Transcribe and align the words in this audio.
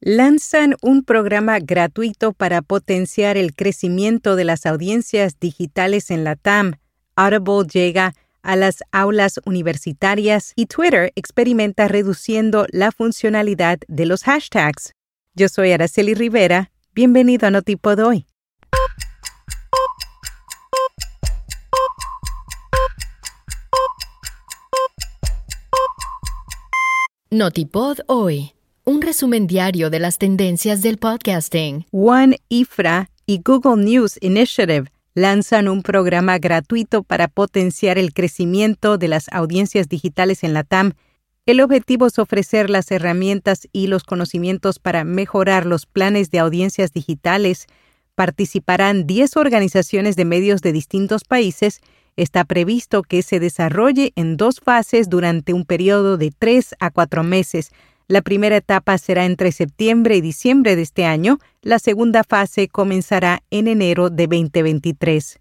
lanzan 0.00 0.76
un 0.80 1.02
programa 1.02 1.58
gratuito 1.58 2.32
para 2.32 2.62
potenciar 2.62 3.36
el 3.36 3.54
crecimiento 3.54 4.36
de 4.36 4.44
las 4.44 4.66
audiencias 4.66 5.38
digitales 5.40 6.10
en 6.10 6.24
la 6.24 6.36
TAM. 6.36 6.74
Audible 7.16 7.66
llega 7.66 8.14
a 8.42 8.56
las 8.56 8.82
aulas 8.92 9.40
universitarias 9.44 10.52
y 10.54 10.66
Twitter 10.66 11.12
experimenta 11.16 11.88
reduciendo 11.88 12.66
la 12.70 12.92
funcionalidad 12.92 13.78
de 13.88 14.06
los 14.06 14.22
hashtags. 14.22 14.94
Yo 15.34 15.48
soy 15.48 15.72
Araceli 15.72 16.14
Rivera. 16.14 16.70
Bienvenido 16.94 17.46
a 17.46 17.50
Notipod 17.50 17.98
hoy. 18.00 18.26
Notipod 27.30 27.98
hoy 28.06 28.54
un 28.88 29.02
resumen 29.02 29.46
diario 29.46 29.90
de 29.90 29.98
las 29.98 30.16
tendencias 30.16 30.80
del 30.80 30.96
podcasting. 30.96 31.84
One 31.92 32.40
IFRA 32.48 33.10
y 33.26 33.42
Google 33.44 33.84
News 33.84 34.16
Initiative 34.22 34.90
lanzan 35.12 35.68
un 35.68 35.82
programa 35.82 36.38
gratuito 36.38 37.02
para 37.02 37.28
potenciar 37.28 37.98
el 37.98 38.14
crecimiento 38.14 38.96
de 38.96 39.08
las 39.08 39.28
audiencias 39.30 39.90
digitales 39.90 40.42
en 40.42 40.54
la 40.54 40.64
TAM. 40.64 40.94
El 41.44 41.60
objetivo 41.60 42.06
es 42.06 42.18
ofrecer 42.18 42.70
las 42.70 42.90
herramientas 42.90 43.68
y 43.72 43.88
los 43.88 44.04
conocimientos 44.04 44.78
para 44.78 45.04
mejorar 45.04 45.66
los 45.66 45.84
planes 45.84 46.30
de 46.30 46.38
audiencias 46.38 46.94
digitales. 46.94 47.66
Participarán 48.14 49.06
10 49.06 49.36
organizaciones 49.36 50.16
de 50.16 50.24
medios 50.24 50.62
de 50.62 50.72
distintos 50.72 51.24
países. 51.24 51.80
Está 52.16 52.46
previsto 52.46 53.02
que 53.02 53.20
se 53.20 53.38
desarrolle 53.38 54.14
en 54.16 54.38
dos 54.38 54.60
fases 54.60 55.10
durante 55.10 55.52
un 55.52 55.66
periodo 55.66 56.16
de 56.16 56.32
3 56.38 56.74
a 56.80 56.90
4 56.90 57.22
meses. 57.22 57.70
La 58.10 58.22
primera 58.22 58.56
etapa 58.56 58.96
será 58.96 59.26
entre 59.26 59.52
septiembre 59.52 60.16
y 60.16 60.22
diciembre 60.22 60.76
de 60.76 60.82
este 60.82 61.04
año. 61.04 61.40
La 61.60 61.78
segunda 61.78 62.24
fase 62.24 62.66
comenzará 62.66 63.42
en 63.50 63.68
enero 63.68 64.08
de 64.08 64.26
2023. 64.26 65.36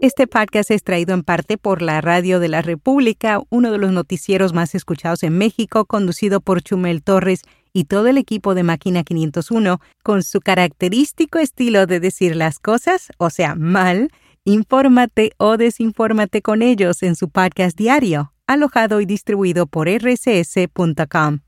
Este 0.00 0.26
podcast 0.26 0.72
es 0.72 0.82
traído 0.82 1.14
en 1.14 1.22
parte 1.22 1.58
por 1.58 1.82
la 1.82 2.00
Radio 2.00 2.40
de 2.40 2.48
la 2.48 2.60
República, 2.60 3.40
uno 3.50 3.70
de 3.70 3.78
los 3.78 3.92
noticieros 3.92 4.52
más 4.52 4.74
escuchados 4.74 5.22
en 5.22 5.38
México, 5.38 5.84
conducido 5.84 6.40
por 6.40 6.60
Chumel 6.60 7.04
Torres 7.04 7.42
y 7.72 7.84
todo 7.84 8.08
el 8.08 8.18
equipo 8.18 8.56
de 8.56 8.64
Máquina 8.64 9.04
501, 9.04 9.80
con 10.02 10.24
su 10.24 10.40
característico 10.40 11.38
estilo 11.38 11.86
de 11.86 12.00
decir 12.00 12.34
las 12.34 12.58
cosas, 12.58 13.12
o 13.18 13.30
sea, 13.30 13.54
mal, 13.54 14.10
infórmate 14.44 15.34
o 15.38 15.56
desinfórmate 15.56 16.42
con 16.42 16.62
ellos 16.62 17.04
en 17.04 17.14
su 17.14 17.28
podcast 17.28 17.78
diario, 17.78 18.32
alojado 18.48 19.00
y 19.00 19.06
distribuido 19.06 19.68
por 19.68 19.88
rcs.com. 19.88 21.45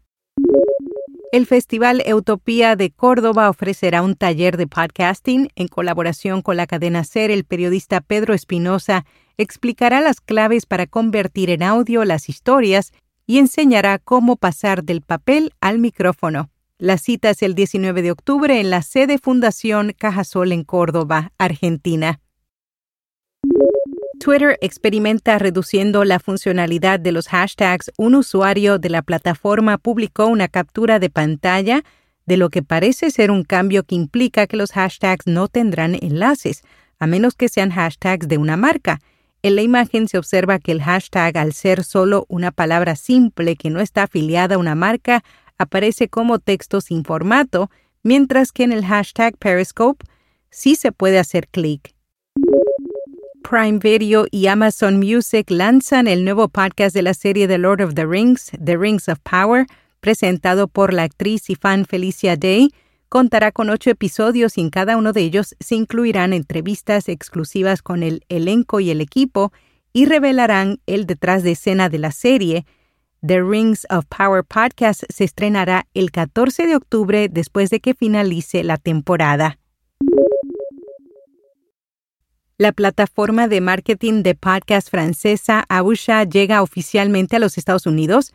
El 1.30 1.44
Festival 1.44 2.02
Utopía 2.14 2.74
de 2.74 2.90
Córdoba 2.90 3.50
ofrecerá 3.50 4.00
un 4.00 4.14
taller 4.14 4.56
de 4.56 4.66
podcasting 4.66 5.50
en 5.56 5.68
colaboración 5.68 6.40
con 6.40 6.56
la 6.56 6.66
cadena 6.66 7.04
SER. 7.04 7.30
El 7.30 7.44
periodista 7.44 8.00
Pedro 8.00 8.32
Espinosa 8.32 9.04
explicará 9.36 10.00
las 10.00 10.22
claves 10.22 10.64
para 10.64 10.86
convertir 10.86 11.50
en 11.50 11.62
audio 11.62 12.06
las 12.06 12.30
historias 12.30 12.92
y 13.26 13.36
enseñará 13.36 13.98
cómo 13.98 14.36
pasar 14.36 14.84
del 14.84 15.02
papel 15.02 15.52
al 15.60 15.78
micrófono. 15.78 16.48
La 16.78 16.96
cita 16.96 17.28
es 17.28 17.42
el 17.42 17.54
19 17.54 18.00
de 18.00 18.10
octubre 18.10 18.58
en 18.58 18.70
la 18.70 18.80
sede 18.80 19.18
Fundación 19.18 19.92
Cajasol 19.98 20.52
en 20.52 20.64
Córdoba, 20.64 21.32
Argentina. 21.36 22.20
Twitter 24.18 24.58
experimenta 24.60 25.38
reduciendo 25.38 26.04
la 26.04 26.18
funcionalidad 26.18 26.98
de 27.00 27.12
los 27.12 27.28
hashtags. 27.28 27.92
Un 27.96 28.14
usuario 28.14 28.78
de 28.78 28.90
la 28.90 29.02
plataforma 29.02 29.78
publicó 29.78 30.26
una 30.26 30.48
captura 30.48 30.98
de 30.98 31.08
pantalla 31.08 31.84
de 32.26 32.36
lo 32.36 32.50
que 32.50 32.62
parece 32.62 33.10
ser 33.10 33.30
un 33.30 33.44
cambio 33.44 33.84
que 33.84 33.94
implica 33.94 34.46
que 34.46 34.56
los 34.56 34.72
hashtags 34.72 35.26
no 35.26 35.48
tendrán 35.48 35.94
enlaces, 35.94 36.62
a 36.98 37.06
menos 37.06 37.34
que 37.34 37.48
sean 37.48 37.70
hashtags 37.70 38.28
de 38.28 38.38
una 38.38 38.56
marca. 38.56 39.00
En 39.42 39.54
la 39.54 39.62
imagen 39.62 40.08
se 40.08 40.18
observa 40.18 40.58
que 40.58 40.72
el 40.72 40.82
hashtag, 40.82 41.38
al 41.38 41.52
ser 41.52 41.84
solo 41.84 42.26
una 42.28 42.50
palabra 42.50 42.96
simple 42.96 43.56
que 43.56 43.70
no 43.70 43.80
está 43.80 44.02
afiliada 44.02 44.56
a 44.56 44.58
una 44.58 44.74
marca, 44.74 45.22
aparece 45.58 46.08
como 46.08 46.40
texto 46.40 46.80
sin 46.80 47.04
formato, 47.04 47.70
mientras 48.02 48.52
que 48.52 48.64
en 48.64 48.72
el 48.72 48.84
hashtag 48.84 49.36
Periscope 49.38 50.04
sí 50.50 50.74
se 50.74 50.92
puede 50.92 51.18
hacer 51.18 51.48
clic. 51.48 51.94
Prime 53.48 53.78
Video 53.78 54.26
y 54.30 54.48
Amazon 54.48 54.98
Music 54.98 55.50
lanzan 55.50 56.06
el 56.06 56.22
nuevo 56.22 56.48
podcast 56.48 56.94
de 56.94 57.00
la 57.00 57.14
serie 57.14 57.48
The 57.48 57.56
Lord 57.56 57.80
of 57.80 57.94
the 57.94 58.04
Rings, 58.04 58.50
The 58.62 58.76
Rings 58.76 59.08
of 59.08 59.20
Power, 59.20 59.64
presentado 60.00 60.68
por 60.68 60.92
la 60.92 61.04
actriz 61.04 61.48
y 61.48 61.54
fan 61.54 61.86
Felicia 61.86 62.36
Day. 62.36 62.68
Contará 63.08 63.50
con 63.50 63.70
ocho 63.70 63.88
episodios 63.88 64.58
y 64.58 64.60
en 64.60 64.68
cada 64.68 64.98
uno 64.98 65.14
de 65.14 65.22
ellos 65.22 65.56
se 65.60 65.76
incluirán 65.76 66.34
entrevistas 66.34 67.08
exclusivas 67.08 67.80
con 67.80 68.02
el 68.02 68.22
elenco 68.28 68.80
y 68.80 68.90
el 68.90 69.00
equipo 69.00 69.50
y 69.94 70.04
revelarán 70.04 70.80
el 70.86 71.06
detrás 71.06 71.42
de 71.42 71.52
escena 71.52 71.88
de 71.88 71.98
la 72.00 72.12
serie. 72.12 72.66
The 73.26 73.42
Rings 73.42 73.86
of 73.88 74.04
Power 74.14 74.44
Podcast 74.44 75.04
se 75.08 75.24
estrenará 75.24 75.86
el 75.94 76.10
14 76.10 76.66
de 76.66 76.76
octubre 76.76 77.30
después 77.30 77.70
de 77.70 77.80
que 77.80 77.94
finalice 77.94 78.62
la 78.62 78.76
temporada. 78.76 79.57
La 82.60 82.72
plataforma 82.72 83.46
de 83.46 83.60
marketing 83.60 84.24
de 84.24 84.34
podcast 84.34 84.90
francesa 84.90 85.64
Ausha 85.68 86.24
llega 86.24 86.60
oficialmente 86.60 87.36
a 87.36 87.38
los 87.38 87.56
Estados 87.56 87.86
Unidos. 87.86 88.32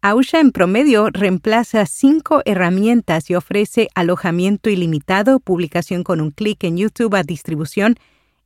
Ausha 0.00 0.38
en 0.38 0.52
promedio 0.52 1.10
reemplaza 1.10 1.84
cinco 1.86 2.40
herramientas 2.44 3.28
y 3.30 3.34
ofrece 3.34 3.88
alojamiento 3.96 4.70
ilimitado, 4.70 5.40
publicación 5.40 6.04
con 6.04 6.20
un 6.20 6.30
clic 6.30 6.62
en 6.62 6.76
YouTube 6.76 7.16
a 7.16 7.24
distribución 7.24 7.96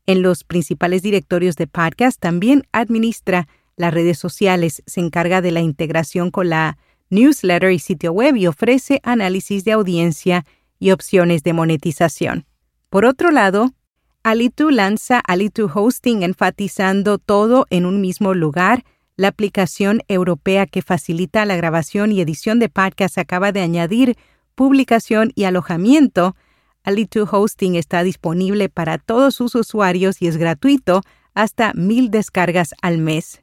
en 0.06 0.22
los 0.22 0.44
principales 0.44 1.02
directorios 1.02 1.56
de 1.56 1.66
podcast. 1.66 2.18
También 2.18 2.62
administra 2.72 3.48
las 3.76 3.92
redes 3.92 4.18
sociales, 4.18 4.82
se 4.86 5.00
encarga 5.00 5.42
de 5.42 5.50
la 5.50 5.60
integración 5.60 6.30
con 6.30 6.48
la 6.48 6.78
newsletter 7.10 7.70
y 7.70 7.80
sitio 7.80 8.12
web 8.12 8.34
y 8.36 8.46
ofrece 8.46 9.00
análisis 9.02 9.62
de 9.64 9.72
audiencia 9.72 10.46
y 10.78 10.90
opciones 10.90 11.42
de 11.42 11.52
monetización. 11.52 12.46
Por 12.88 13.04
otro 13.04 13.30
lado, 13.30 13.74
Alitu 14.24 14.70
lanza 14.70 15.18
Alitu 15.18 15.68
Hosting 15.74 16.22
enfatizando 16.22 17.18
todo 17.18 17.66
en 17.70 17.86
un 17.86 18.00
mismo 18.00 18.34
lugar. 18.34 18.84
La 19.16 19.26
aplicación 19.26 20.02
europea 20.06 20.66
que 20.66 20.80
facilita 20.80 21.44
la 21.44 21.56
grabación 21.56 22.12
y 22.12 22.20
edición 22.20 22.60
de 22.60 22.68
podcasts 22.68 23.18
acaba 23.18 23.50
de 23.50 23.62
añadir 23.62 24.16
publicación 24.54 25.32
y 25.34 25.42
alojamiento. 25.44 26.36
Alitu 26.84 27.26
Hosting 27.28 27.74
está 27.74 28.04
disponible 28.04 28.68
para 28.68 28.98
todos 28.98 29.34
sus 29.34 29.56
usuarios 29.56 30.22
y 30.22 30.28
es 30.28 30.36
gratuito 30.36 31.02
hasta 31.34 31.72
mil 31.74 32.12
descargas 32.12 32.74
al 32.80 32.98
mes. 32.98 33.40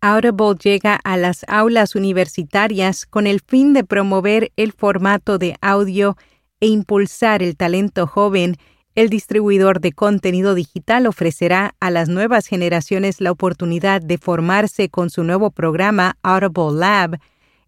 Audible 0.00 0.54
llega 0.54 0.98
a 1.04 1.18
las 1.18 1.44
aulas 1.46 1.94
universitarias 1.94 3.04
con 3.04 3.26
el 3.26 3.40
fin 3.40 3.74
de 3.74 3.84
promover 3.84 4.50
el 4.56 4.72
formato 4.72 5.36
de 5.36 5.56
audio 5.60 6.16
e 6.60 6.66
impulsar 6.68 7.42
el 7.42 7.56
talento 7.56 8.06
joven, 8.06 8.56
el 8.94 9.08
distribuidor 9.08 9.80
de 9.80 9.92
contenido 9.92 10.54
digital 10.54 11.06
ofrecerá 11.06 11.74
a 11.80 11.90
las 11.90 12.08
nuevas 12.08 12.46
generaciones 12.46 13.20
la 13.20 13.30
oportunidad 13.30 14.02
de 14.02 14.18
formarse 14.18 14.88
con 14.88 15.10
su 15.10 15.22
nuevo 15.22 15.50
programa 15.50 16.16
Audible 16.22 16.78
Lab. 16.78 17.18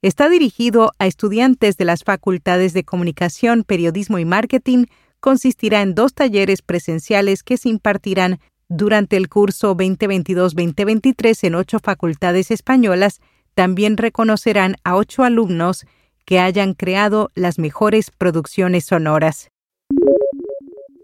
Está 0.02 0.28
dirigido 0.28 0.92
a 0.98 1.06
estudiantes 1.06 1.76
de 1.76 1.84
las 1.84 2.02
facultades 2.02 2.72
de 2.72 2.82
comunicación, 2.82 3.62
periodismo 3.62 4.18
y 4.18 4.24
marketing. 4.24 4.86
Consistirá 5.20 5.80
en 5.80 5.94
dos 5.94 6.12
talleres 6.12 6.60
presenciales 6.60 7.44
que 7.44 7.56
se 7.56 7.68
impartirán 7.68 8.40
durante 8.68 9.16
el 9.16 9.28
curso 9.28 9.76
2022-2023 9.76 11.44
en 11.44 11.54
ocho 11.54 11.78
facultades 11.78 12.50
españolas. 12.50 13.20
También 13.54 13.96
reconocerán 13.96 14.74
a 14.82 14.96
ocho 14.96 15.22
alumnos 15.22 15.86
que 16.32 16.40
hayan 16.40 16.72
creado 16.72 17.30
las 17.34 17.58
mejores 17.58 18.10
producciones 18.10 18.86
sonoras. 18.86 19.50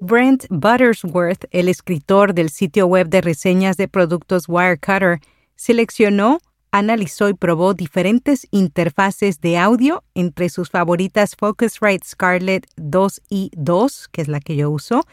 Brent 0.00 0.46
Buttersworth, 0.48 1.44
el 1.50 1.68
escritor 1.68 2.32
del 2.32 2.48
sitio 2.48 2.86
web 2.86 3.10
de 3.10 3.20
reseñas 3.20 3.76
de 3.76 3.88
productos 3.88 4.48
Wirecutter, 4.48 5.20
seleccionó, 5.54 6.38
analizó 6.70 7.28
y 7.28 7.34
probó 7.34 7.74
diferentes 7.74 8.48
interfaces 8.52 9.42
de 9.42 9.58
audio, 9.58 10.02
entre 10.14 10.48
sus 10.48 10.70
favoritas 10.70 11.36
Focusrite 11.38 12.06
Scarlett 12.06 12.66
2 12.76 13.20
y 13.28 13.50
2, 13.54 14.08
que 14.08 14.22
es 14.22 14.28
la 14.28 14.40
que 14.40 14.56
yo 14.56 14.70
uso, 14.70 15.06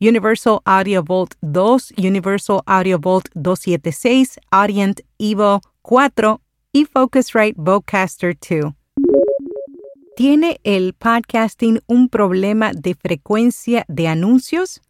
Universal 0.00 0.60
Audio 0.64 1.02
Vault 1.02 1.34
2, 1.42 1.92
Universal 1.98 2.62
Audio 2.64 2.98
Vault 2.98 3.28
276, 3.34 4.40
Audient 4.50 5.02
Evo 5.18 5.60
4 5.82 6.40
y 6.72 6.86
Focusrite 6.86 7.54
Vocaster 7.58 8.34
2. 8.34 8.77
¿Tiene 10.18 10.58
el 10.64 10.94
podcasting 10.94 11.78
un 11.86 12.08
problema 12.08 12.72
de 12.72 12.96
frecuencia 12.96 13.84
de 13.86 14.08
anuncios? 14.08 14.80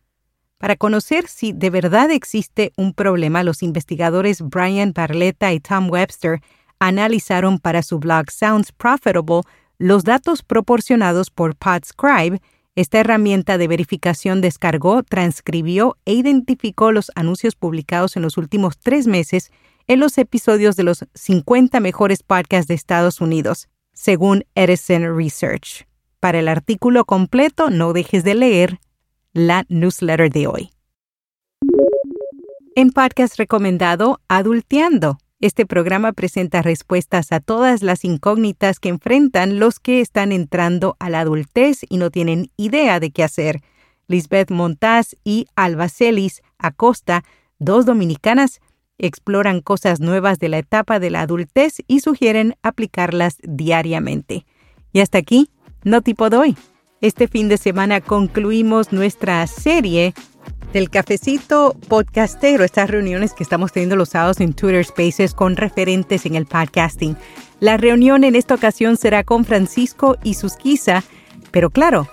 Para 0.57 0.75
conocer 0.75 1.29
si 1.29 1.53
de 1.53 1.69
verdad 1.69 2.11
existe 2.11 2.73
un 2.79 2.95
problema, 2.95 3.43
los 3.43 3.63
investigadores 3.63 4.41
Brian 4.41 4.95
Barletta 4.95 5.53
y 5.53 5.61
Tom 5.61 5.91
Webster 5.91 6.41
analizaron 6.79 7.59
para 7.59 7.83
su 7.83 7.99
blog 7.99 8.31
Sounds 8.31 8.73
Profitable 8.73 9.43
los 9.77 10.03
datos 10.03 10.43
proporcionados 10.43 11.29
por 11.29 11.57
Podscribe, 11.57 12.41
esta 12.75 12.99
herramienta 12.99 13.59
de 13.59 13.69
verificación 13.69 14.41
descargó, 14.41 15.03
transcribió 15.03 15.99
e 16.07 16.15
identificó 16.15 16.91
los 16.91 17.13
anuncios 17.17 17.55
publicados 17.55 18.17
en 18.17 18.23
los 18.23 18.39
últimos 18.39 18.79
tres 18.79 19.07
meses 19.07 19.51
en 19.89 20.01
los 20.01 20.17
episodios 20.17 20.75
de 20.77 20.85
los 20.85 21.05
50 21.13 21.81
mejores 21.81 22.23
podcasts 22.23 22.67
de 22.67 22.77
Estados 22.77 23.21
Unidos, 23.21 23.69
según 23.99 24.45
Edison 24.55 25.17
Research. 25.17 25.85
Para 26.21 26.39
el 26.39 26.47
artículo 26.47 27.05
completo, 27.05 27.69
no 27.69 27.93
dejes 27.93 28.23
de 28.23 28.37
leer 28.37 28.79
la 29.33 29.65
newsletter 29.69 30.31
de 30.31 30.47
hoy. 30.47 30.71
En 32.77 32.91
podcast 32.91 33.37
recomendado 33.39 34.21
Adulteando. 34.29 35.19
Este 35.41 35.67
programa 35.67 36.13
presenta 36.13 36.63
respuestas 36.63 37.33
a 37.33 37.41
todas 37.41 37.83
las 37.83 38.05
incógnitas 38.05 38.79
que 38.79 38.89
enfrentan 38.89 39.59
los 39.59 39.81
que 39.81 40.01
están 40.01 40.31
entrando 40.31 40.97
a 41.01 41.11
la 41.11 41.21
adultez 41.21 41.81
y 41.89 41.97
no 41.97 42.11
tienen 42.11 42.53
idea 42.57 43.01
de 43.01 43.11
qué 43.11 43.25
hacer. 43.25 43.63
Lisbeth 44.07 44.53
Montaz 44.53 45.17
y 45.25 45.47
Alba 45.57 45.89
Celis 45.89 46.43
Acosta, 46.59 47.25
dos 47.59 47.85
dominicanas, 47.85 48.61
exploran 48.99 49.61
cosas 49.61 50.01
nuevas 50.01 50.39
de 50.39 50.49
la 50.49 50.59
etapa 50.59 50.99
de 50.99 51.11
la 51.11 51.23
adultez 51.23 51.83
y 51.87 52.01
sugieren 52.01 52.57
aplicarlas 52.63 53.39
diariamente. 53.43 54.45
Y 54.93 55.01
hasta 55.01 55.19
aquí, 55.19 55.51
no 55.85 56.03
tipo 56.03 56.31
doy. 56.31 56.57
Este 57.01 57.29
fin 57.29 57.49
de 57.49 57.59
semana 57.59 58.01
concluimos 58.01 58.93
nuestra 58.93 59.47
serie 59.47 60.15
del 60.73 60.91
cafecito 60.91 61.77
podcastero, 61.89 62.65
estas 62.65 62.91
reuniones 62.91 63.33
que 63.33 63.43
estamos 63.43 63.73
teniendo 63.73 63.97
los 63.97 64.11
sábados 64.11 64.41
en 64.41 64.53
Twitter 64.53 64.85
Spaces 64.85 65.33
con 65.33 65.57
referentes 65.57 66.27
en 66.27 66.35
el 66.35 66.47
podcasting. 66.47 67.17
La 67.61 67.77
reunión 67.77 68.25
en 68.25 68.35
esta 68.35 68.55
ocasión 68.55 68.97
será 68.97 69.25
con 69.25 69.45
Francisco 69.45 70.17
y 70.23 70.35
Susquiza, 70.35 71.03
pero 71.51 71.71
claro, 71.71 72.09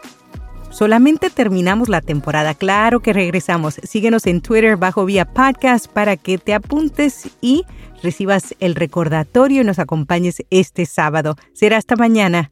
solamente 0.76 1.30
terminamos 1.30 1.90
la 1.90 2.02
temporada. 2.02 2.54
Claro 2.54 3.00
que 3.00 3.14
regresamos. 3.14 3.80
Síguenos 3.84 4.26
en 4.28 4.42
Twitter 4.42 4.78
bajo 4.78 5.06
vía 5.06 5.26
podcast 5.26 5.88
para 5.88 6.18
que 6.18 6.38
te 6.38 6.54
apuntes 6.54 7.30
y 7.42 7.64
recibas 8.04 8.56
el 8.60 8.76
recordatorio 8.76 9.62
y 9.62 9.66
nos 9.66 9.80
acompañes 9.80 10.44
este 10.50 10.86
sábado. 10.86 11.36
Será 11.54 11.78
hasta 11.78 11.96
mañana. 11.96 12.52